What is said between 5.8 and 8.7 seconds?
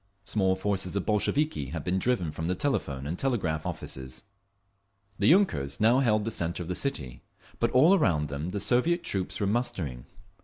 held the centre of the city.… But all around them the